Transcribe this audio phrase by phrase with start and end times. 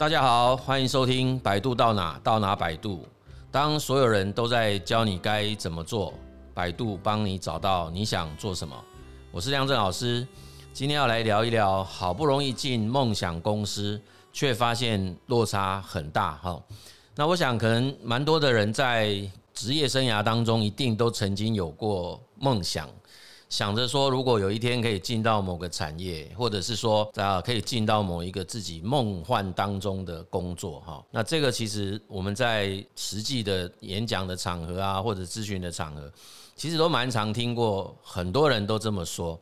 [0.00, 3.04] 大家好，欢迎收听《百度到哪到哪百度》。
[3.50, 6.14] 当所有人都在教你该怎么做，
[6.54, 8.74] 百度帮你找到你想做什么。
[9.30, 10.26] 我是亮正老师，
[10.72, 14.00] 今天要来聊一聊，好不容易进梦想公司，
[14.32, 16.32] 却发现落差很大。
[16.36, 16.58] 哈，
[17.14, 19.20] 那我想可能蛮多的人在
[19.52, 22.88] 职业生涯当中，一定都曾经有过梦想。
[23.50, 36.10] 想着说，如果有一天可以进到某个产业，或者是说啊，可以进到某一个自己梦幻当中的工作哈，那这个其实我们在实际的演讲的场合啊，或者咨询的场合，
[36.54, 39.38] 其实都蛮常听过，很多人都这么说。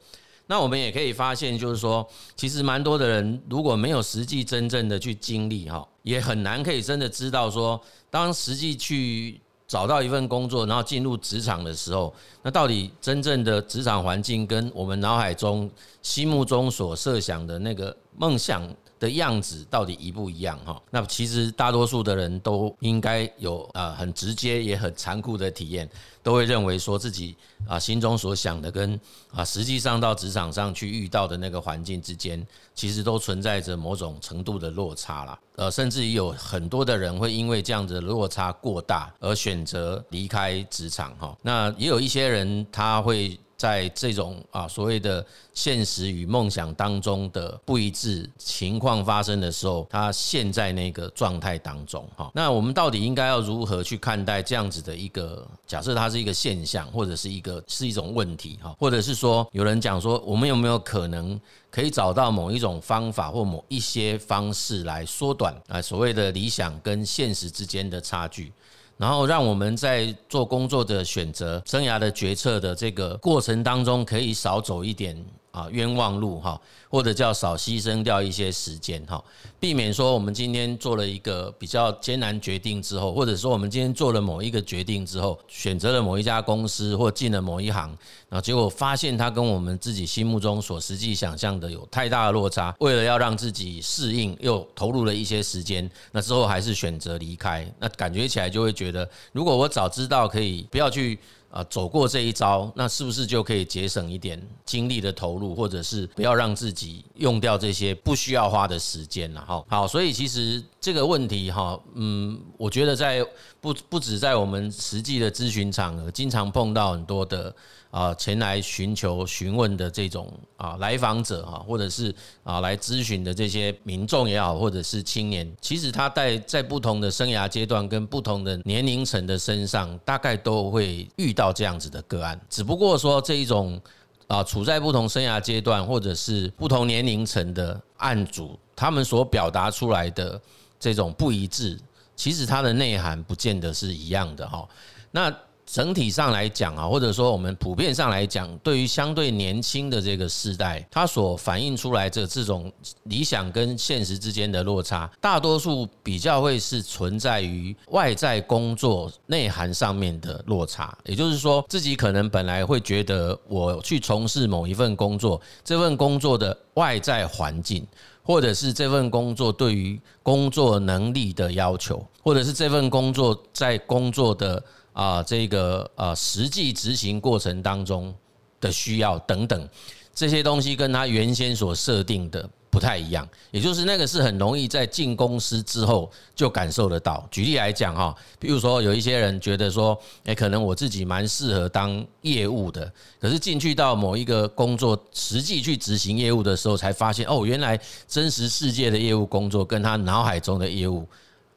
[0.46, 7.78] 那我们也可以发现，就是说，其实蛮多的人如果没有实际真正的去经历哈，也很难可以真的知道说，
[8.10, 9.38] 当实际去。
[9.68, 18.66] 找到一份工作，然后进入职场的时候，那到底真正的职场环境跟我们脑海中、心目中所设想的那个梦想
[18.98, 20.58] 的样子到底一不一样？
[20.64, 25.88] 哈，那其实大多数的人都应该有啊很直接也很残酷的体验，
[26.22, 28.98] 都会认为说自己啊心中所想的跟
[29.32, 35.38] 啊实际上到职场上去遇到的那个环境之间，其实都存在着某种程度的落差啦。
[35.56, 41.36] 呃，甚至于有很多的人会因为这样子的落差过大而选择离开职场哈。
[41.42, 43.38] 那也有一些人他会。
[43.58, 52.30] 在这种啊所谓的现实与梦想当中的不一致情况发生的时候，他陷在那个状态当中哈。
[52.32, 55.94] 那我们到底应该要如何去看待这样子的一个假设？
[55.98, 58.72] 它是一个现象，或者是一个是一种问题哈？
[58.78, 68.52] 或者是说，有人讲说，我们有没有可能可以找到某一种方法或某一些方式来缩短啊所谓的理想跟现实之间的差距？
[68.98, 75.16] 然后让我们在做工作的选择、生涯的决策的这个过程当中，可以少走一点。
[75.58, 79.22] 啊，冤枉路哈，或者叫少牺牲掉一些时间哈，
[79.58, 87.88] 避免说我们今天做了一个比较艰难决定之后，或者说我们今天做了某一个决定之后，选择了某一家公司或进了某一行，
[88.28, 101.18] 然后结果发现它跟我们自己心目中所实际想象的有太大的落差，为了要让自己适应，又投入了一些时间，那之后还是选择离开，那感觉起来就会觉得，如果我早知道可以不要去。
[101.50, 109.40] 啊，走过这一招，那是不是就可以节省一点精力的投入，或者是不要让自己用掉这些不需要花的时间了？
[109.40, 113.24] 哈，好，所以其实这个问题哈，嗯，我觉得在
[113.60, 117.54] 不不止在我们实际的咨询场合，经常碰到很多的。
[117.90, 132.38] 啊，前来寻求询问的这种啊来访者哈，或者是啊来咨询的这些民众也好，或者是青年，其实他在在不同的生涯阶段跟不同的年龄层的身上，大概都会遇到这样子的个案。
[132.50, 133.80] 只不过说这一种
[134.26, 140.38] 啊处在不同生涯阶段或者是不同年龄层的案主，他们所表达出来的
[140.78, 141.78] 这种不一致，
[142.14, 144.68] 其实它的内涵不见得是一样的哈。
[145.10, 145.34] 那
[145.70, 160.96] 整体上来讲啊，或者说我们普遍上来讲，对于相对年轻的这个世代，它所反映出来的这种理想跟现实之间的落差，大多数比较会是存在于外在工作内涵上面的落差。
[161.04, 167.86] 也就是说，自己可能本来会觉得我去从事某一份工作，这份工作的外在环境，
[168.22, 174.64] 或者是这份工作对于工作能力的要求，或者是这份工作在工作的。
[174.98, 178.12] 啊，这个呃，实际执行过程当中
[178.60, 179.68] 的需要等等
[180.12, 187.24] 这些东西，跟他原先所设定的不太一样，也就是那个是很容易在进公司之后就感受得到。
[187.30, 201.06] 举例来讲哈，比如说有一些人觉得说，诶，可能我自己蛮适合当业务的，可是进去到某一个工作，实际去执行业务的时候，才发现哦，原来真实世界的业务工作跟他脑海中的业务。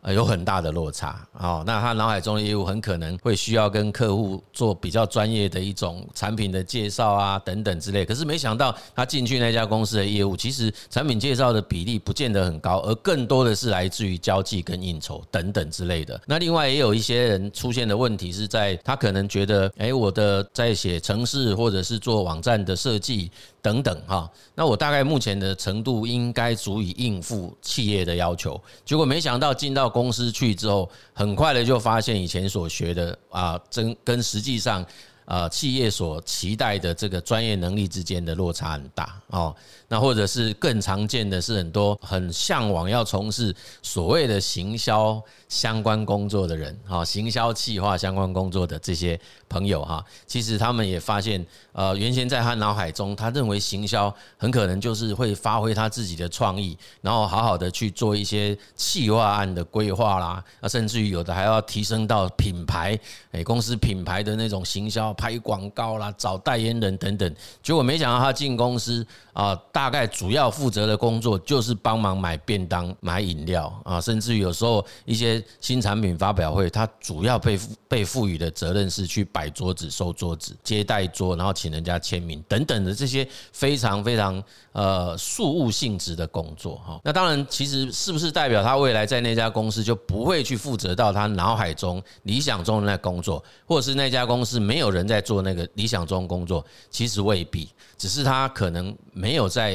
[0.02, 1.64] 呃，有很大的落差哦。
[1.66, 8.04] 那他脑海中的业务很可能会需要跟客户做比较专业的一种产品的介绍啊，等等之类。
[8.04, 16.20] 可是没想到他进去那家公司的业务，其实产品介绍的比例不见得很高，而更多的是来自于交际跟应酬等等之类的。
[16.26, 23.32] 那另外也有一些人出现的问题是在他可能觉得，哎，我的在写程式或者是做网站的设计。
[23.64, 34.84] 等等哈，那我大概目前的程度应该足以应付企业的要求，结果没想到进到公司去之后，很快的就发现以前所学的啊，真跟实际上
[35.26, 39.56] 啊企业所期待的这个专业能力之间的落差很大哦。
[39.92, 62.98] 那或者是更常见的是很多很向往要从事所谓的行销相关工作的人，哈，行销企划相关工作的这些朋友哈，其实他们也发现，呃，原先在他脑海中，他认为行销很可能就是会发挥他自己的创意，然后好好的去做一些企划案的规划啦，啊，甚至于有的还要提升到品牌，
[63.34, 67.36] 诶，公司品牌的那种行销，拍广告啦，找代言人等等。
[67.62, 87.02] 结果没想到他进公司啊，大大概主要负责的工作就是帮忙买便当、买饮料啊，甚至于有时候一些新产品发表会，他主要被被赋予的责任是去摆桌子、收桌子、接待桌，然后请人家签名等等的这些非常非常呃事务性质的工作哈。
[87.04, 96.64] 那当然，其实是不是代表他未来在那家公司就不会去负责到他脑海中理想中的那工作，或者是那家公司没有人在做那个理想中工作？
[96.92, 97.68] 其实未必，
[97.98, 99.71] 只是他可能没有在。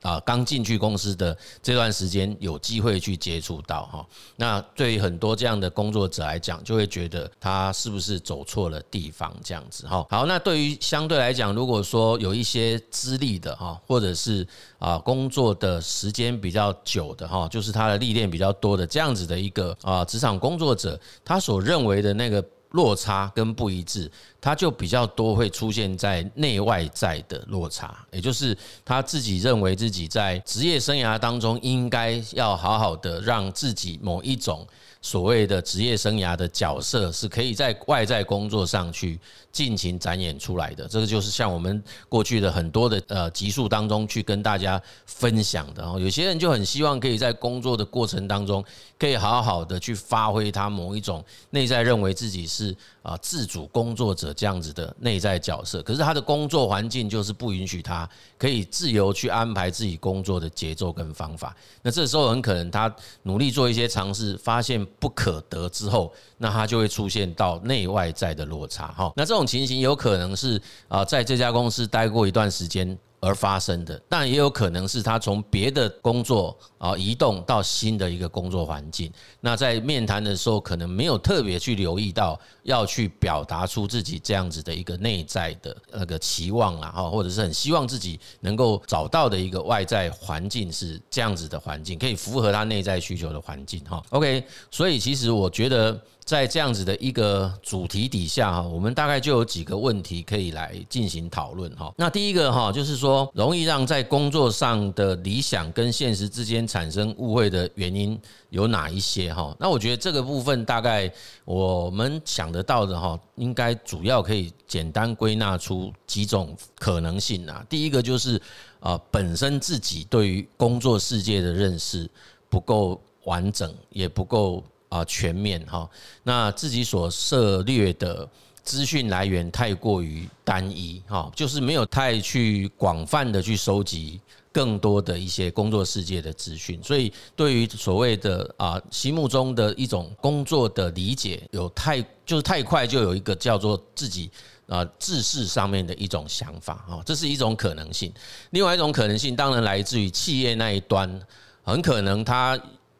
[0.00, 4.06] 啊，刚进去公司的这段时间有机会去接触到哈，
[4.36, 10.06] 那对于很多这样的工作者来讲，就会觉得他是不是走错了地方这样子哈。
[10.08, 14.46] 好，那对于相对来讲，如果说有一些资历的哈，或者是
[14.78, 22.44] 啊工作的时间比较久的哈，就是他的历练比较多的这样子的一个啊职场工作者，他所认为的那个。
[22.70, 24.10] 落差跟不一致，
[24.40, 34.66] 他就比较多会出现在内外在的落差，也就是他自己认为自己在职业生涯当中应该要好好的让自己某一种。
[35.00, 39.18] 所谓的职业生涯的角色是可以在外在工作上去
[39.52, 45.84] 尽情展演出来的，这个就是像我们过去的很多的呃集数当中去跟大家分享的。
[46.00, 48.64] 有些人就很希望可以在工作的过程当中，
[48.98, 52.76] 可以好好的去发挥他某一种内在认为自己是
[53.08, 61.56] 啊自主工作者这样子的内在角色，可是他的工作环境就是不允许他可以自由去安排自己工作的节奏跟方法。
[61.82, 64.78] 那这时候很可能他努力做一些尝试，发现。
[65.00, 69.12] 不可得之后，那他就会出现到内外在的落差哈。
[69.16, 72.98] 那这种情形有可能是啊，在这家公司待过一段时间。
[73.20, 79.12] 而发生的，但也有可能是他从别的工作啊移动到新的一个工作环境。
[79.40, 94.02] 那在面谈的时候，可能没有特别去留意到要去表达出自己这样子的一个内在的那个期望啦，哈，或者是很希望自己能够找到的一个外在环境是这样子的环境，可以符合他内在需求的环境哈。
[94.10, 96.00] OK，所以其实我觉得。
[96.28, 101.90] 在这样子的一个主题底下哈，我们大概就有几个问题可以来进行讨论哈。
[101.96, 108.20] 那第一个哈，就是说容易让在工作上的理想跟现实之间产生误会的原因
[108.50, 109.56] 有哪一些哈？
[109.58, 111.10] 那我觉得这个部分大概
[111.46, 117.64] 我们想得到的哈，应该主要可以简单归纳出几种可能性啊。
[117.70, 118.38] 第一个就是
[118.80, 122.06] 啊，本身自己对于工作世界的认识
[122.50, 124.62] 不够完整，也不够。
[124.88, 125.88] 啊，全面哈，
[126.22, 128.28] 那自己所涉猎的
[128.62, 134.20] 资讯来源太过于单一哈，就是没有太去广泛的去收集
[134.50, 144.30] 更多的一些工作世界的资讯，所以对于所谓的啊心目中的一种工作的理解，有太就是太快就有一个叫做自己
[144.66, 148.12] 啊自视上面的一种想法哈，这是一种可能性。
[148.50, 151.20] 另外一种可能性，当然来自于企业那一端，
[151.62, 152.58] 很可能他。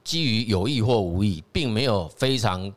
[0.09, 2.73] 基于有意或无意，并没有非常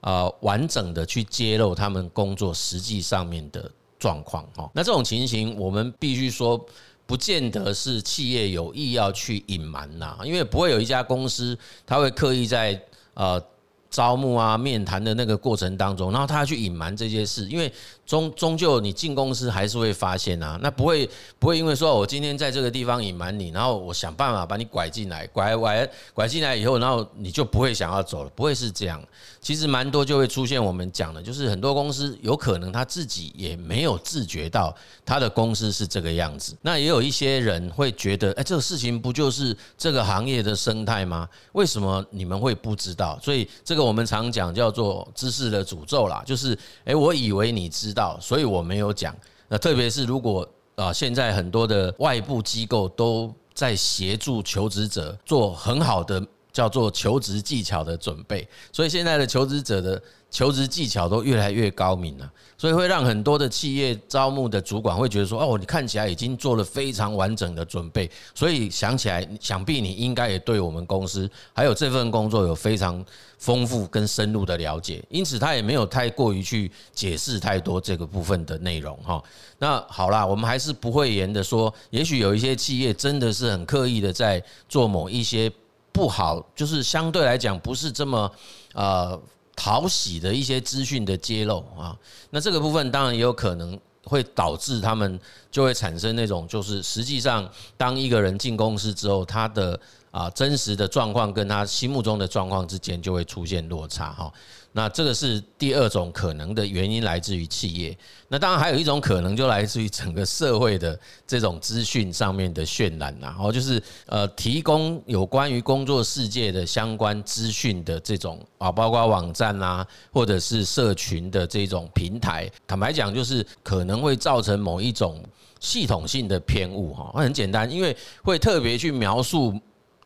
[0.00, 4.70] 呃完整的去揭露他们工作实际上面的状况哈。
[4.72, 6.64] 那这种情形，我们必须说，
[7.04, 12.80] 不见得是企业有意要去隐瞒呐，因为不会有一家公司他会刻意在
[13.14, 13.42] 呃
[13.90, 17.72] 招募啊面谈的那个过程当中，然后他要去隐瞒这些事，因为。
[18.08, 21.06] 终终究你进公司还是会发现啊，那不会
[21.38, 28.98] 不会因为说我今天在这个地方隐瞒你，然后我想办法把你拐进来，拐拐拐进来以后，然后你就不会想要走了，不会是这样。
[29.42, 36.56] 其实蛮多就会出现我们讲的，就是很多公司有可能他自己也没有自觉到他的公司是这个样子。
[36.62, 41.28] 那也有一些人会觉得，哎，这个事情不就是这个行业的生态吗？
[41.52, 43.18] 为什么你们会不知道？
[43.22, 48.18] 所以这个我们常讲叫做知识的诅咒啦，就是哎，我以为你知道。
[48.20, 49.16] 所以我没有讲。
[49.48, 56.22] 那特别是如果啊，现在很多的外部机构都在协助求职者做很好的。
[56.58, 73.04] 叫做求职技巧的准备，所以现在的求职者的求职技巧都越来越高明了，所以会让很多的企业招募的主管会觉得说：“哦，你看起来已经做了非常完整的准备，所以想起来，想必你应该也对我们公司还有这份工作有非常
[73.38, 79.22] 丰富跟深入的了解。”因此，他也没有太过于去解释太多这个部分的内容哈。
[79.60, 85.50] 那好啦，我们还是不讳言的说，也许有一些企业真的是很刻意的在做某一些
[85.98, 88.30] 不好，就是相对来讲不是这么
[88.74, 89.20] 呃。
[89.60, 91.90] 讨喜的一些资讯的揭露啊，
[92.30, 95.18] 那这个部分当然也有可能会导致他们
[95.50, 99.80] 就会产生那种，就是实际上当一个人进公司之后，他的
[100.12, 104.32] 啊真实的状况跟他心目中的状况之间就会出现落差哈。
[104.78, 107.98] 那这个是第二种可能的原因，来自于企业。
[108.28, 113.34] 那当然还有一种可能，就来自于整个社会的这种资讯上面的渲染呐。
[113.40, 122.48] 哦，就是呃，提供有关于工作世界的相关资讯的这种啊，包括网站啊，或者是社群的这种平台。
[122.64, 125.20] 坦白讲，就是可能会造成某一种
[125.58, 127.10] 系统性的偏误哈。
[127.16, 129.52] 很简单，因为会特别去描述。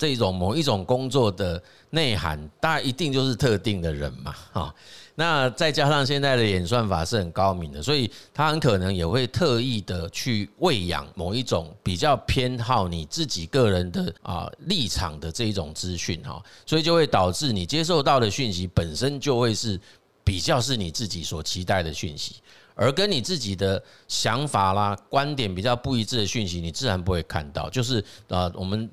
[0.03, 4.75] 这一种某一种工作的内涵，大概一定就是特定的人嘛，哈。
[5.15, 16.43] 那再加上现在的演算法是很高明的，所以他很可能也会特意的去喂养某一种比较偏好你自己个人的啊立场的这一种资讯，哈。
[16.67, 19.79] 所以就会导致你接受到的讯息本身就会是
[20.25, 22.37] 比较是你自己所期待的讯息，
[22.75, 27.71] 而跟你自己的想法啦、观点比较不一致的讯息，你自然不会看到。
[27.71, 28.91] 就是啊，我们。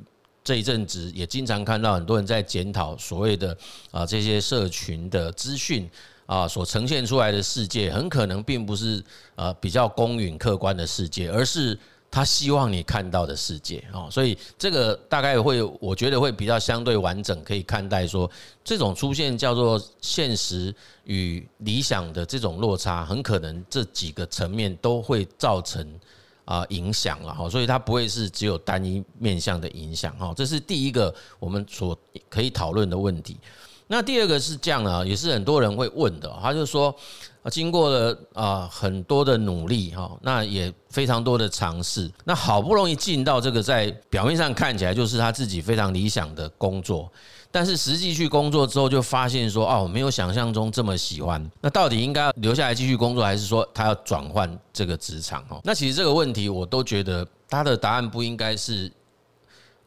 [0.50, 3.56] 这一阵子也经常看到很多人在检讨所谓的
[3.92, 5.88] 啊这些社群的资讯
[6.26, 9.00] 啊所呈现出来的世界，很可能并不是
[9.36, 11.78] 呃比较公允客观的世界，而是
[12.10, 14.10] 他希望你看到的世界啊。
[14.10, 18.28] 所以这个大概会，我觉得会比较相对完整，可以看待说
[18.64, 25.88] 这种出现叫做现实与理想的这种落差，很可能这几个层面都会造成。
[26.50, 31.96] 啊，影响了哈，所以它不会是只有单一面向的影响哈，这是第一个我们所
[32.28, 33.38] 可以讨论的问题。
[33.86, 36.96] 那第二个是这样啊，也是很多人会问的，他就说，
[37.52, 47.12] 经过了啊很多的努力哈，那也非常多的尝试，那好不容易进到这个在表面上看起来就是他自己非常理想的工作。
[47.52, 51.44] 但是实际去工作之后，就发现说，哦，没有想象中这么喜欢。
[51.62, 55.44] 那到底应该留下来继续工作，还是说他要转换这个职场？
[55.50, 58.92] 哦，那其实这个问题，我都觉得他的答案不应该是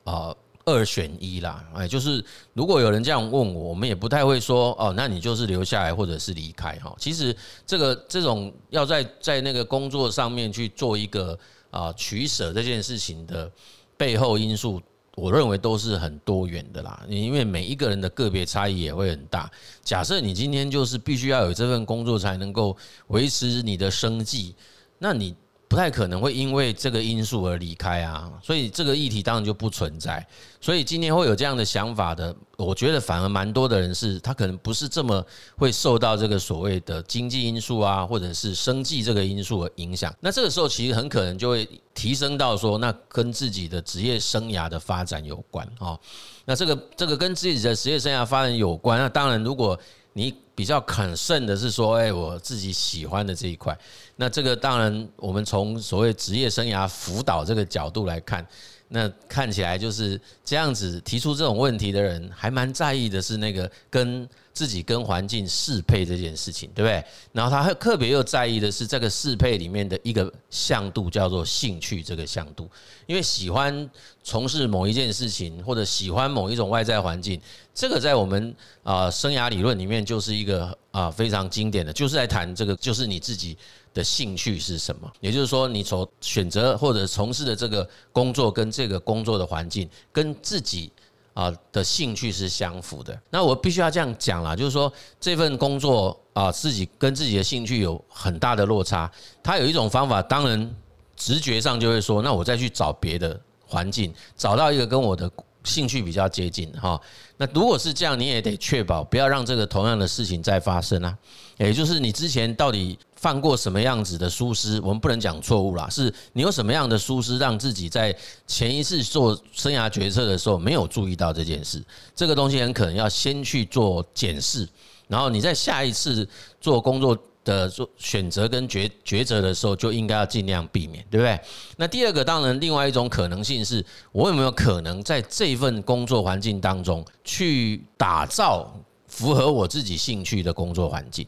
[0.03, 1.65] 啊二选一啦。
[1.73, 6.93] 哎，就是如果有人这样问我，我们也不太会说，哦，那你就是留下来或者是离开哈。
[6.99, 11.39] 其实这个这种要在在那个工作上面去做一个
[11.71, 13.49] 啊取舍这件事情的
[13.97, 14.83] 背后因素。
[15.15, 19.51] 我认为都是很多元的啦，因为每一个人的个别差异也会很大。
[19.83, 22.77] 假设你今天就是必须要有这份工作才能够
[23.09, 24.55] 维持你的生计，
[24.99, 25.35] 那你。
[25.73, 30.25] 不太可能会因为这个因素而离开啊，所以这个议题当然就不存在。
[30.61, 35.25] 所以今天会有这样的想法的，我觉得反而蛮多的人是，他可能不是这么
[35.57, 40.15] 会受到这个所谓的经济因素啊，或者是生计这个因素的影响。
[40.21, 45.99] 那这个时候其实很可能就会提升到说，那跟自己的职业生涯的发展有关啊。
[46.45, 49.81] 那这个这个跟自己的职业生涯发展有关，那当然如果。
[50.13, 53.77] 你比较肯慎的是说，哎，我自己喜欢的这一块，
[54.17, 58.47] 那这个当然，我们从所谓职业生涯辅导这个角度来看，
[58.89, 64.29] 那看起来就是这样子提出这种问题的人，还蛮在意的是那个跟。
[64.53, 67.05] 自己跟环境适配这件事情，对不对？
[67.33, 72.69] 然后他特别又在意的是这个适配里面的一个向度，叫做兴趣这个向度。
[73.07, 73.91] 因为喜欢
[74.23, 77.41] 从事某一件事情，或者喜欢某一种外在环境，
[77.75, 83.57] 这个在我们啊生涯理论里面就是一个啊非常经典的，就是在谈这个，就是你自己
[83.95, 85.11] 的兴趣是什么。
[85.21, 90.93] 也就是说，你所选择或者从事的这个工作，跟这个工作的环境，跟自己。
[91.35, 99.11] 啊的兴趣是相符的，那我必须要这样讲啦，就是说这份工作啊，自己跟自己的兴趣有很大的落差。
[99.43, 100.75] 他有一种方法，当然
[101.17, 105.31] 直觉上就会说，那我再去找别的环境，找到一个跟我的
[105.65, 107.01] 兴趣比较接近哈。
[107.37, 111.17] 那如果是这样，你也得确保不要让这个同样的事情再发生啊。
[111.67, 114.81] 也就是你之前到底犯过什么样子的疏失？
[114.81, 118.15] 我们不能讲错误啦，是你有什么样的疏失，让自己在
[118.47, 121.83] 前一次做生涯决策的时候没有注意到这件事。
[122.15, 124.69] 这个东西很可能要先去做检视，
[125.09, 126.29] 然后你在下一次
[126.61, 131.41] 做工作的做选择跟抉抉择的时候，就应该要尽量避免，对不对？
[131.77, 138.73] 那第二个，当然，另外一种可能性是，我有没有可能在这份工作环境当中去打造
[139.07, 141.25] 符合我自己兴趣的工作环境？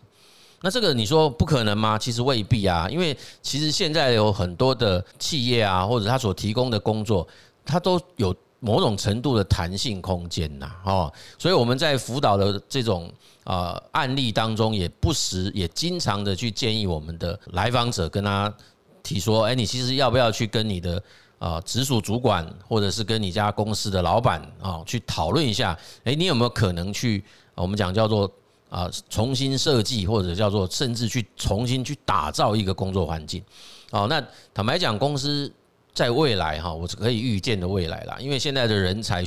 [0.64, 1.98] 那这个你说不可能吗？
[1.98, 7.28] 其实未必啊，因为其实现在有很多的企业啊，或者他所提供的工作，
[7.66, 13.12] 它都有某种程度的弹性空间呐，哦，所以我们在辅导的这种。
[13.44, 18.50] 啊，案例当中也不时也经常的去建议我们的来访者跟他
[19.02, 21.02] 提说，哎，你其实要不要去跟你的
[21.38, 27.22] 啊直属主管或者是跟你家公司的老板啊去讨论一下，哎，你有没有可能去
[27.54, 28.26] 我们讲叫做
[28.74, 33.42] 啊重新设计或者叫做甚至去重新去打造一个工作环境？
[33.90, 34.20] 哦，那
[34.52, 35.52] 坦白讲，公司。
[35.94, 39.24] 在未来哈，我是可以预见的未来啦，因为现在的人才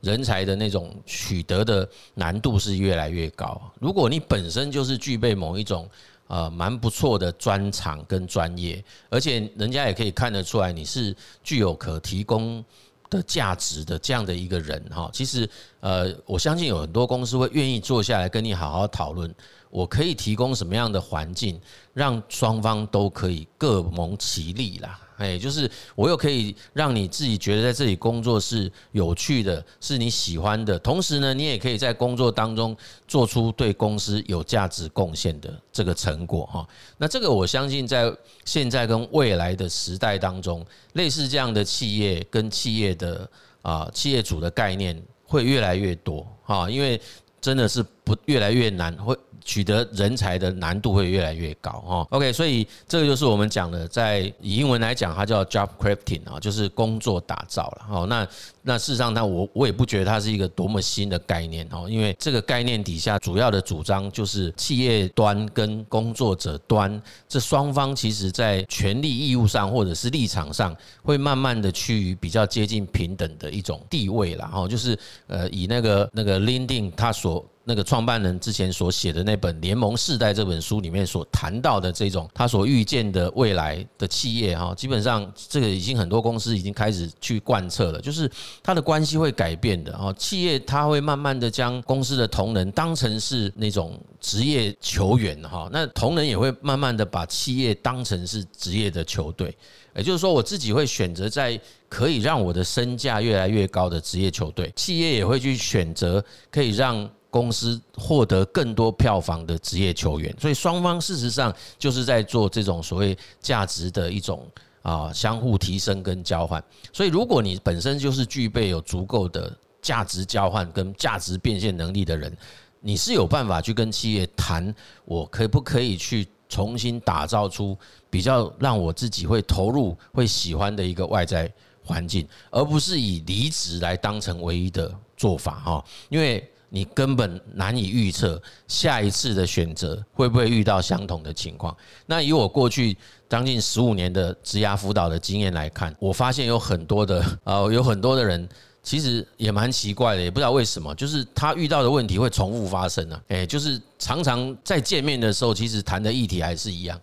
[0.00, 3.62] 人才的那种取得的难度是越来越高。
[3.78, 5.88] 如果你本身就是具备某一种
[6.26, 11.14] 呃蛮不错的专长跟专业，而且人家也可以看得出来你是
[11.44, 12.64] 具有可提供
[13.10, 15.48] 的价值的这样的一个人哈，其实
[15.80, 19.34] 呃，我相信有很多公司会愿意坐下来跟你好好讨论，
[19.70, 21.60] 我可以提供什么样的环境，
[21.92, 25.00] 让双方都可以各谋其利啦。
[25.18, 32.76] 哎，就是我又可以让你自己觉得在这里工作是有趣的，是你喜欢的，同时呢，你也可以在工作当中
[33.08, 36.68] 做出对公司有价值贡献的这个成果哈。
[36.98, 43.28] 那这个我相信在现在跟未来的时代当中，类似这样的企业跟企业的
[43.62, 47.00] 啊企业主的概念会越来越多哈，因为
[47.40, 49.14] 真的是不越来越难会。
[49.44, 52.06] 取得人才的难度会越来越高哦。
[52.10, 58.06] OK，所以这个就是我们讲的，在以英文来讲，它叫 job crafting 啊，就是工作打造了哦。
[58.06, 58.28] 那
[58.60, 74.68] 那事实上，那我我也不觉得它是一个多么新的概念哦，因为这个概念底下主要的主张就是企业端跟工作者端这双方，其实在权利义务上或者是立场上，会慢慢的趋于比较接近平等的一种地位了哦。
[74.68, 77.42] 就是呃，以那个那个 l i n d i n 他所。
[77.68, 88.28] 那个创办人之前所写的那本《联盟世代》这本书里面所谈到的这种他所预见的未来的企业哈，基本上这个已经很多公司已经开始去贯彻了，就是
[88.62, 99.54] 他的关系会改变的哈，企业他会慢慢的将公司的同仁当成是那种职业球员哈，那同仁也会慢慢的把企业当成是职业的球队，
[99.94, 101.60] 也就是说我自己会选择在
[101.90, 107.06] 可以让我的身价越来越高的职业球队，企业也会去选择可以让。
[107.30, 114.46] 公司获得更多票房的职业球员，所以双方事实上就是在做这种所谓价值的一种
[114.80, 116.62] 啊相互提升跟交换。
[116.90, 122.34] 所以如果你本身就是具备有足够的价值交换跟价值变现能力的人，
[122.80, 127.76] 你是有办法去跟企业谈，我可不可以去重新打造出
[128.08, 131.52] 比较让我自己会投入、会喜欢的一个外在
[131.84, 136.50] 环境，而不是以离职来当成唯一的做法哈，因为。
[136.70, 141.76] 你根本难以预测下一次的选择会不会遇到相同的情况。
[142.06, 142.96] 那以我过去
[143.28, 148.48] 将近十五年的职涯辅导的经验来看，我发现有很多的呃，有很多的人
[148.82, 153.20] 其实也蛮奇怪的，也不知道为什么，就是他遇到的问题会重复发生呢？
[153.28, 156.98] 诶，就是常常在见面的时候，其实谈的议题还是一样。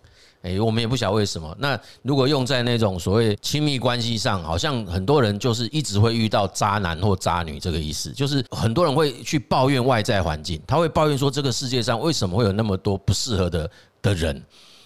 [0.46, 1.54] 诶，我们也不晓为什么。
[1.58, 14.40] 那如果用在那种所谓亲密关系上，好像很多人就是一直会遇到渣男或渣女这个意思，就是很多人会去抱怨外在环境，他会抱怨说这个世界上为什么会有那么多不适合的的人？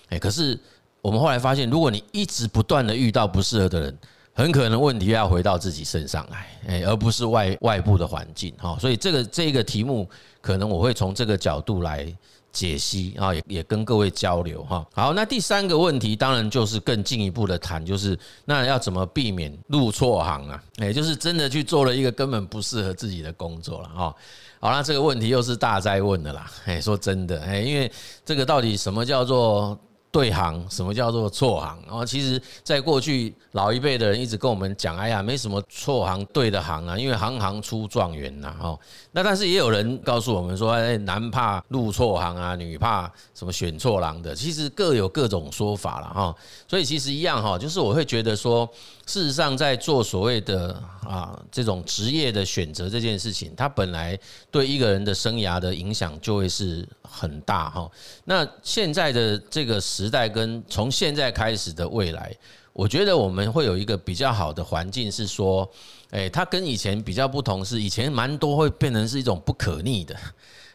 [0.09, 0.59] 诶，可是
[1.03, 3.99] 我们后来发现，如果你一直不断的遇到不适合的人，
[4.33, 8.55] 很可能问题要回到自己身上来，诶，而不是外外部的环境。
[8.59, 10.09] 哈，所以这个这个题目，
[10.41, 12.13] 可能我会从这个角度来。
[12.53, 14.87] 解析啊，也也跟各位交流哈。
[14.95, 20.63] 好，那第三个问题当然就是更进一步的谈，就是那要怎么避免入错行啊？
[20.79, 24.15] 也就是真的去做了一个根本不适合自己的工作了哈。
[24.61, 26.51] 好，那这个问题又是大哉问的啦。
[26.67, 27.91] 哎，说真的，哎，因为
[28.25, 29.79] 这个到底什么叫做？
[30.13, 31.79] 对行，什么叫做错行？
[31.87, 38.77] 然后其实，在过去老一辈的人一直跟我们讲，哎呀，没什么错行对的行啊，因为行行出状元呐，哈。
[39.13, 44.35] 那但是也有人告诉我们说，哎，男怕入错行啊，女怕什么选错郎的。
[44.35, 46.35] 其实各有各种说法了哈。
[46.69, 48.69] 所以其实一样哈，就是我会觉得说。
[49.07, 54.17] 事实上，在做所谓的啊这种职业的选择这件事情，它本来
[54.53, 57.91] 对一个人的生涯的影响就会是很大哈。
[58.27, 62.33] 那现在的这个时代跟从现在开始的未来，
[62.81, 65.71] 我觉得我们会有一个比较好的环境，是说，
[66.13, 70.17] 诶，它跟以前比较不同，是以前蛮多会变成是一种不可逆的。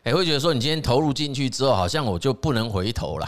[0.03, 3.27] 哎，会觉得说你今天投入进去之后，好像我就不能回头了。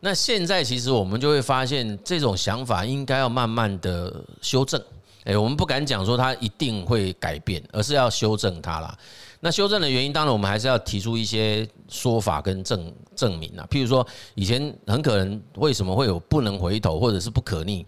[0.00, 4.82] 那现在其实我们就会发现，这种想法应该要慢慢的修正。
[5.22, 8.98] 哎，我们不敢讲说它一定会改变，而是要修正它啦。
[9.44, 13.66] 那修正的原因，当然我们还是要提出一些说法跟证证明啊。
[13.68, 17.84] 譬如说，以前很可能为什么会有不能回头或者是不可逆？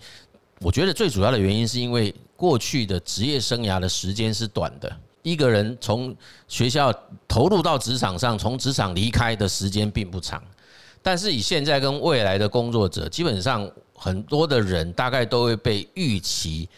[0.59, 4.91] 我觉得最主要的原因是因为过去的职业生涯的时间是短的。
[5.23, 6.15] 一个人从
[6.49, 6.93] 学校
[7.29, 10.43] 投入到职场上，从职场离开的时间并不长。
[11.03, 16.69] 但是以现在跟未来的工作者，基本上很多的人大概都会被预期，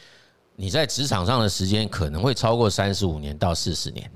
[0.54, 4.10] 你在职场上的时间可能会超过三十五年到四十年，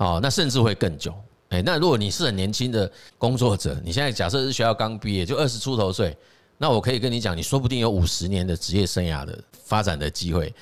[0.00, 1.14] 哦，那甚至会更久。
[1.50, 6.16] 诶，那如果你是很年轻的工作者，你现在假设是学校刚毕业，就二十出头岁，
[6.56, 10.52] 那我可以跟你讲，你说不定有五十年的职业生涯的发展的机会。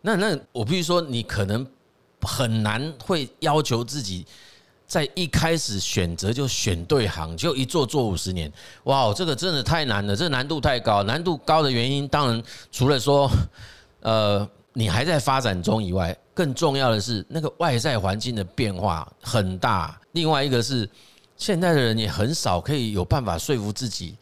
[0.00, 1.64] 那那我必须说，你可能
[2.22, 4.26] 很难会要求自己。
[4.88, 8.50] 在一开始选择就选对行，就一做做五十年，
[8.84, 11.02] 哇，这个真的太难了，这难度太高。
[11.02, 13.30] 难度高的原因，当然除了说，
[14.00, 20.00] 呃，你还在发展中以外，更重要的是那个外在环境的变化很大。
[20.12, 20.88] 另外一个是，
[21.36, 24.16] 现在的人也很少可以有办法说服自己，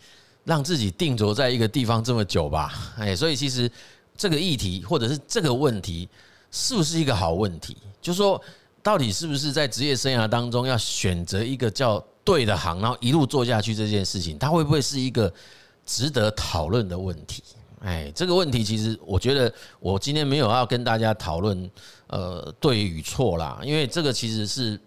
[0.45, 2.73] 让自己定着在一个地方这么久吧？
[2.97, 3.71] 哎，所以其实
[4.16, 6.09] 这个议题或者是这个问题，
[6.51, 7.77] 是不是一个好问题？
[8.01, 8.42] 就是说。
[8.83, 15.33] 到底是不是在职业生涯当中要选择一个叫对的行，然后一路做下去这件事情，它会不会是一个
[15.85, 17.42] 值得讨论的问题？
[17.81, 21.71] 哎，这个问题其实我觉得我今天没有要跟大家讨论
[22.09, 24.79] 呃对与错啦，因为这个其实是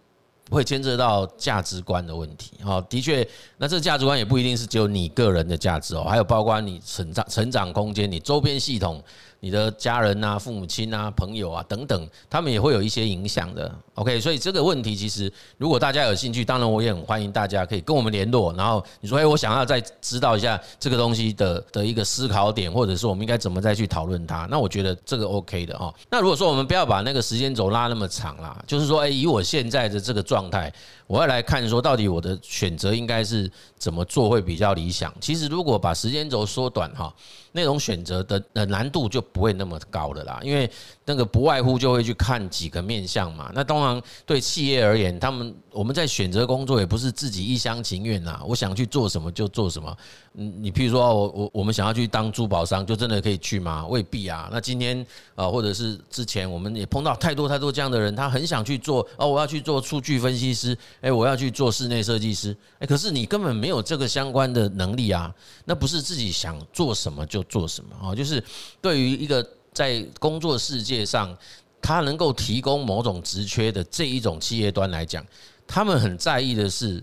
[0.50, 2.54] 会牵涉到价值观的问题。
[2.64, 9.04] 好，的确，那这个价值观也不一定是只有你个人的价值哦，还有包括你成长成长空间，你周边系统。
[9.42, 13.74] 你的家人啊、父母亲啊、朋友啊等等，他们也会有一些影响的。
[13.96, 18.54] OK，所以这个问题其实，如果大家有兴趣，当然我也很欢迎大家可以跟我们联络。
[18.54, 25.94] 然后你说，哎，我想要再知道一下这个东西的的一个思考点，或者是我们应该怎么再去讨论它，那我觉得这个 OK 的哈。
[26.10, 30.72] 那如果说我们不要把那个时间轴拉那么长啦，就是说，哎，以我现在的这个状态，
[31.08, 35.14] 我要来看说，到底我的选择应该是怎么做会比较理想。
[35.20, 37.14] 其实如果把时间轴缩短哈。
[37.52, 40.70] 那种选择的呃难度就不会那么高了啦，因为
[41.10, 43.52] 那个不外乎就会去看几个面向嘛。
[43.56, 49.98] 那当然对企业而言，他们我们在选择工作也不是自己一厢情愿呐，我想去做什么就做什么。
[50.36, 53.86] 嗯，你譬如说我我我们想要去当珠宝商，就真的可以去吗？
[53.88, 54.48] 未必啊。
[54.52, 65.34] 那今天啊，或者是之前我们也碰到太多太多这样的人，他很想去做哦，我要去做数据分析师，诶，我要去做室内设计师，诶，可是你根本没有这个相关的能力啊，
[65.66, 67.44] 那不是自己想做什么就。
[67.50, 68.14] 做什么啊？
[68.14, 68.44] 就是
[68.80, 69.44] 对于一个
[69.80, 71.34] 在工作世界上，
[71.82, 75.26] 他能够提供某种职缺的这一种企业端来讲，
[75.66, 77.02] 他们很在意的是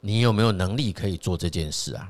[0.00, 2.06] 你有没有能力可以做这件事啊。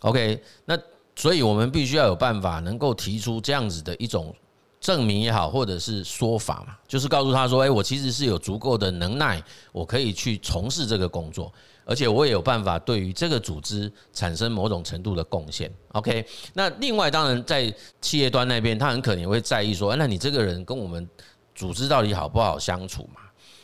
[0.00, 0.76] OK，那
[1.14, 4.34] 所以我们必须要有办法能够提出这样子的一种
[4.80, 11.52] 证明也好，或者是说法嘛，就是告诉他说：“诶，我其实是有足够的能耐，我可以去从事这个工作。”
[11.86, 15.68] 而且我也有办法对于这个组织产生某种程度的贡献。
[15.92, 21.08] OK，那另外当然在企业端那边，他很可能也会在意说，那你这个人跟我们
[21.52, 23.20] 组织到底好不好相处嘛？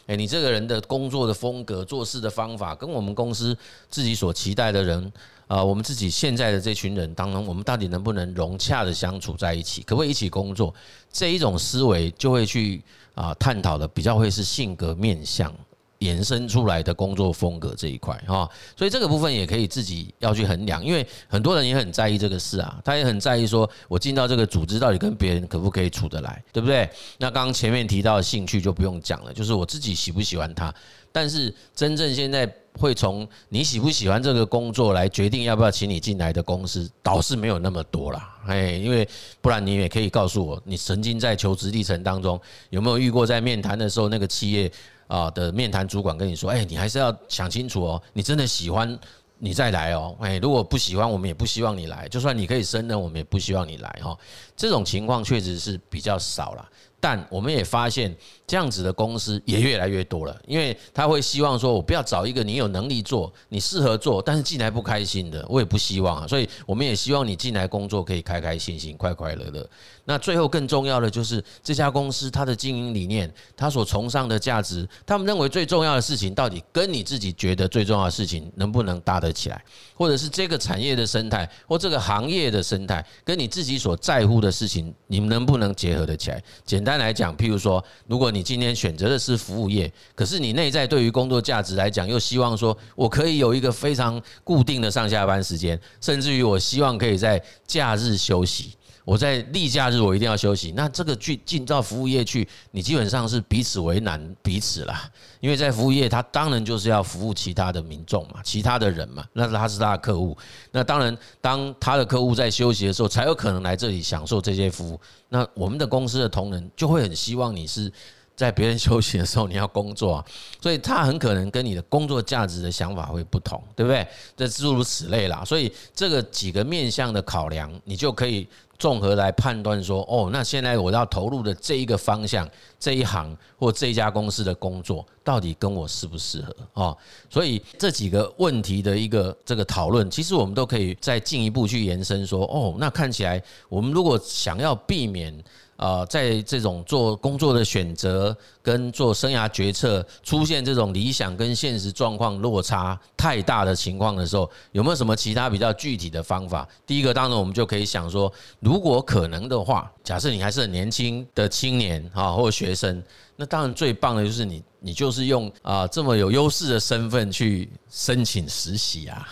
[0.07, 3.57] 诶，你这个人的工作的风格、做事的方法，跟我们公司
[3.89, 5.13] 自己所期待的人
[5.47, 9.83] 啊，我们自己现在的这群人当中，我们到底能不能融洽的相处在一起？
[9.83, 10.75] 可不可以一起工作？
[11.13, 12.83] 这一种思维就会去
[13.15, 15.53] 啊探讨的比较会是性格面向。
[16.01, 26.87] 延伸出来的工作风格这一块哈，所以这个部分也可以自己要去衡量，因为很多人也很在意这个事啊，他也很在意说，我进到这个组织到底跟别人可不可以处得来，对不对？
[27.17, 30.73] 那刚刚前面提到的兴趣就不用讲了，就是我自己喜不喜欢他。
[31.11, 32.47] 但是真正现在
[32.79, 38.37] 会从你喜不喜欢这个工作来决定要不要请你进来的公司，倒是没有那么多啦。
[38.47, 39.09] 哎，因为
[39.41, 44.71] 不然你也可以告诉我，你曾经在求职历程当中有没有遇过在面谈的时候那个企业。
[45.09, 48.99] 啊的面谈主管跟你说，哎，你还是要想清楚哦，你真的喜欢
[49.39, 54.19] 你再来哦，哎，如果不喜欢，我们也不希望你来，就算你可以升任，我们也不希望你来哈。
[54.57, 56.69] 这种情况确实是比较少了。
[56.99, 58.13] 但我们也发现，
[58.47, 66.27] 这样子的公司也越来越多了，因为他会希望说，我不要找一个你有能力做、你适合做，但是进来不开心的，我也不希望啊。
[66.29, 69.69] 所以我们也希望你进来工作可以开开心心、快快乐乐。
[70.05, 79.61] 那最后更重要的就是这家公司它的经营理念，它所崇尚的价值，他们认为最重要的事情，到底跟你自己觉得最重要的事情能不能搭得起来，
[79.97, 86.41] 或者是这个产业的生态或这个行业的生态，跟你自己所在乎的事情，你们能不能结合得起来？
[86.65, 98.75] 简单来讲，譬如说，如果你你今天选择的是服务业，可是你内在对于工作价值来讲，又希望说我可以有一个非常固定的上下班时间，甚至于我希望可以在假日休息。
[99.07, 105.09] 我在例假日我一定要休息，那这个去进到服务业去，你基本上是彼此为难彼此啦。
[105.39, 110.37] 因为在服务业，他当然就是要服务其他的民众嘛，其他的人嘛，那他是他的客户。
[110.73, 115.01] 那当然，当他的客户在休息的时候，才有可能来这里享受这些服务。
[115.29, 117.91] 那我们的公司的同仁就会很希望你是。
[118.37, 120.25] 在别人休息的时候，你要工作，
[120.61, 124.07] 所以他很可能跟你的工作价值的想法会不同，对不对？
[124.37, 125.43] 这诸如此类啦。
[125.45, 128.47] 所以这个几个面向的考量，你就可以
[128.79, 132.47] 综合来判断说，哦，那现在我要投入的这一个方向、
[132.87, 136.55] 这一行或这一家公司的工作，到底跟我适不适合？
[136.75, 136.97] 哦，
[137.29, 145.35] 所以这几个问题的一个这个讨论，其实我们都可以再进一步去延伸说，哦，那看起来我们如果想要避免。
[145.77, 156.67] 啊，在这种做工作的选择跟做生涯决策出现这种理想跟现实状况落差太大的情况的时候，有没有什么其他比较具体的方法？
[156.87, 163.03] 第一个，当然我们就可以想说，如果可能的话，假设你还是很年轻的青年啊，或学生，
[163.35, 169.27] 那当然最棒的就是你，你就是用啊这么有优势的身份去申请实习啊。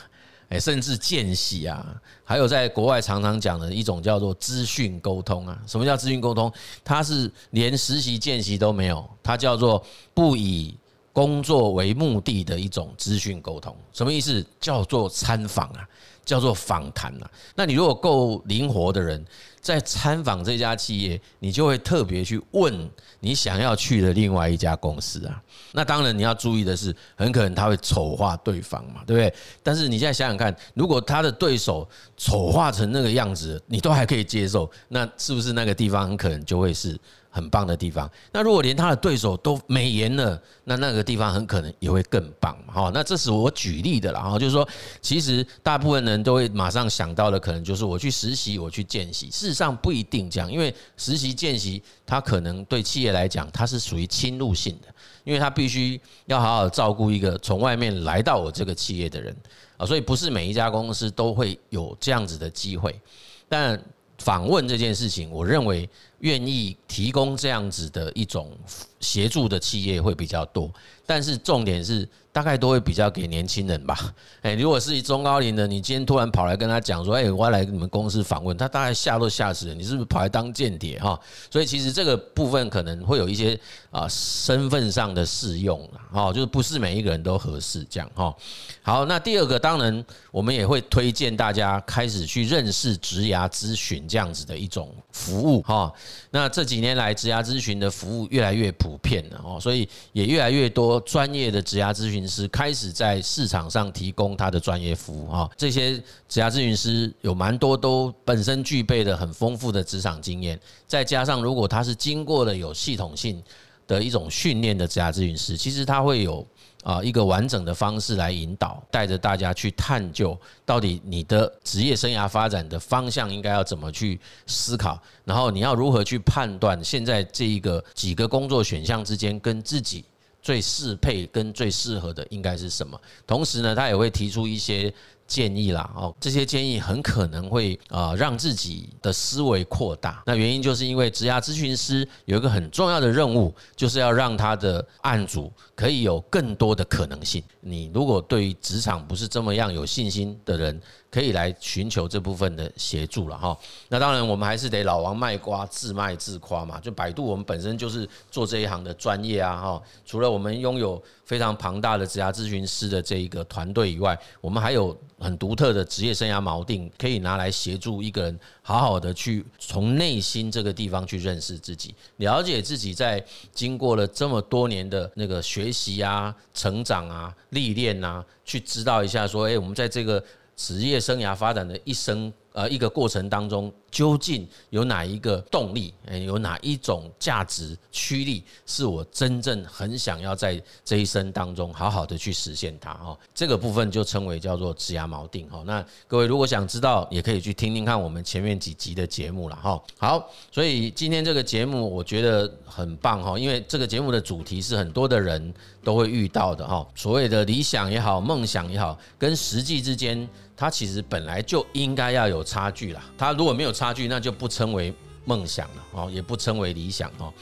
[0.61, 5.61] 甚至见习啊，还有在国外常常讲的一种叫做资讯沟通啊。
[5.67, 6.53] 什么叫资讯沟通？
[6.85, 10.79] 它是连实习见习都没有，它叫做不以
[11.13, 13.75] 工作为目的的一种资讯沟通。
[13.93, 14.47] 什么意思？
[14.61, 15.89] 叫做参访啊，
[16.25, 17.29] 叫做访谈啊。
[17.57, 19.25] 那你如果够灵活的人，
[19.65, 25.43] 在参访这家企业，你就会特别去问你想要去的另外一家公司啊。
[25.73, 29.35] 那当然你要注意的是，很可能他会丑化对方嘛，对不对？
[29.63, 37.01] 但是你现在想想看，如果他的对手丑化成那个样子，你都还可以接受，那是不是那个地方很可能就会是？
[37.35, 38.09] 很棒的地方。
[38.31, 42.73] 那如果连他的对手都美颜了，那那个地方很可能也会更棒嘛。
[42.73, 44.21] 好，那这是我举例的啦。
[44.21, 44.65] 哈，就是说，
[45.03, 49.29] 其实大部分人都会马上想到的，可能就是我去实习，我去见习。
[49.55, 54.89] 上不一定这样，因为实习见习，它可能对企业来讲，它是属于侵入性的，
[55.23, 59.35] 因为它必须要好好照顾一个从外面来到我这个企业的人
[59.77, 63.01] 啊，所以不是每一家公司都会有这样子的机会。
[63.49, 63.81] 但
[64.19, 65.89] 访问这件事情，我认为。
[66.21, 68.51] 愿意提供这样子的一种
[68.99, 70.73] 协助的企业会比较多，
[71.05, 72.09] 但是重点是。
[72.35, 74.13] 大概都会比较给年轻人吧。
[74.43, 79.75] 诶，如果是中高龄的，你今天突然跑来跟他讲说，诶，我要来你们公司访问，他大概吓都吓死了。
[79.75, 81.17] 你是不是跑来当间谍哈？
[81.49, 83.57] 所以其实这个部分可能会有一些
[83.93, 88.35] 啊身份上的适用了哈，就是不是每一个人都合适这样哈。
[88.83, 95.93] 好，那第二个当然我们也会推荐大家开始去认识职涯咨询这样子的一种服务哈。
[96.33, 105.97] 那这几年来职涯咨询的服务越来越普遍了哦，所以也越来越多专业的职涯咨询师开始在市场上提供他的专业服务啊，这些
[106.29, 113.43] 职涯咨询师有蛮多都本身具备的很丰富的职场经验，再加上如果他是经过了有系统性
[113.87, 116.47] 的一种训练的职涯咨询师，其实他会有
[116.83, 130.05] 啊一个完整的方式来引导，带着大家去探究到底你的职业生涯发展的方向应该要怎么去思考，然后你要如何去判断现在这一个几个工作选项之间跟自己。
[130.45, 133.01] 最适配跟最适合的应该是什么？
[133.27, 134.93] 同时呢，他也会提出一些
[135.27, 135.91] 建议啦。
[135.97, 140.23] 哦，这些建议很可能会啊让自己的思维扩大。
[140.27, 147.43] 那原因就是因为职涯咨询师有一个很重要的任务，就是要让他的案主可以有更多的可能性。
[147.63, 150.79] 你如果对于职场不是这么样有信心的人，
[151.15, 153.57] 可以来寻求这部分的协助了哈。
[153.89, 156.81] 那当然，我们还是得老王卖瓜，自卖自夸嘛。
[156.81, 159.83] 就百度，我们本身就是做这一行的专业啊哈。
[160.05, 180.21] 除了我们拥有非常庞大的职涯咨询师的这一个团队以外，我们还有很独特的职业生涯锚定，可以拿来协助一个人好好的去从内心这个地方去认识自己，了解自己在经过了这么多年的那个学习啊、成长啊、历练啊，去知道一下说，诶，我们在这个。
[180.57, 183.71] 职业生涯发展的一生，呃，一个过程当中。
[183.95, 185.95] 究竟有哪一个动力？
[186.07, 192.93] 诶，有哪一种价值驱力，是我真正很想要在这一生当中好好的去实现它？
[192.93, 195.49] 哈，这个部分就称为叫做指牙锚定。
[195.49, 199.55] 哈，那各位如果想知道，也可以去听听看我们前面几集的节目了。
[199.55, 203.23] 哈，好，所以今天这个节目我觉得很棒。
[203.23, 206.67] 哈，因为这个节目的主题是很多的人都会遇到的。
[206.67, 213.03] 哈，所谓的理想也好，梦想也好，跟实际之间，它其实本来就应该要有差距啦。
[213.19, 217.33] 它如果没有差，距那就不称为梦想了哦，也不称为理想哦。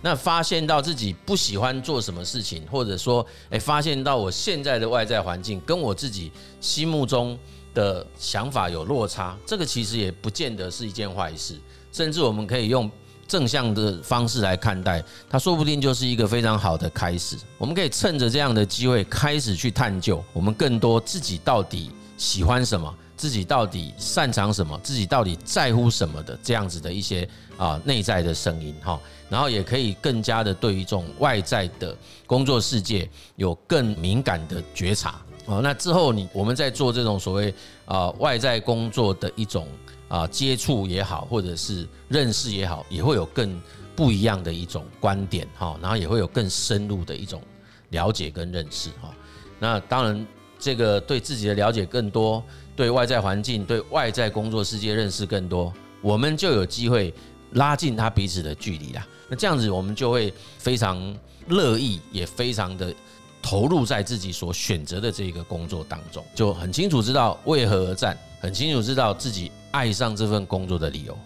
[0.00, 7.36] 那发现到自己不喜欢做什么事情，或者说，诶，发现到我现在的外在环境跟我自己心目中
[7.74, 11.58] 的想法有落差，这个其实也不见得是一件坏事，
[11.90, 12.88] 甚至我们可以用
[13.26, 17.36] 正向的方式来看待，它说不定就是一个非常好的开始。
[17.56, 22.94] 我们可以趁着这样的机会开始去探究，我们更多自己到底喜欢什么。
[23.16, 24.78] 自己到底擅长什么？
[24.80, 28.96] 自己到底在乎什么的这样子的一些啊内在的声音哈，
[29.28, 31.96] 然后也可以更加的对于这种外在的
[32.28, 35.60] 工作世界有更敏感的觉察哦。
[35.60, 37.52] 那之后你我们在做这种所谓
[37.86, 39.66] 啊外在工作的一种
[40.06, 43.60] 啊接触也好，或者是认识也好，也会有更
[43.96, 47.42] 不一样的一种观点哈，然后也会有更深入的一种
[47.88, 49.12] 了解跟认识哈。
[49.58, 50.24] 那当然
[50.58, 52.42] 这个对自己的了解更多。
[52.76, 57.12] 对外在环境、对外在工作世界认识更多，我们就有机会
[57.54, 59.04] 拉近他彼此的距离啦。
[59.28, 61.16] 那这样子，我们就会非常
[61.48, 62.94] 乐意，也非常的
[63.42, 71.18] 投入在自己所选择的这个工作当中，就很清楚知道为何而战，很清楚知道自己爱上这份工作的理由。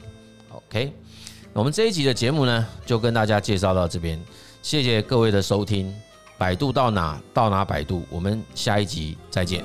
[0.49, 0.91] OK，
[1.53, 4.19] 我们这一集的节目呢，就跟大家介绍到这边，
[4.63, 5.95] 谢谢各位的收听。
[6.43, 9.63] 百度到哪到哪百度，我们下一集再见。